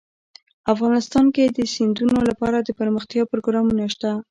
افغانستان 0.73 1.25
کې 1.35 1.45
د 1.57 1.59
سیندونه 1.73 2.19
لپاره 2.29 2.57
دپرمختیا 2.69 3.23
پروګرامونه 3.31 3.83
شته. 3.93 4.11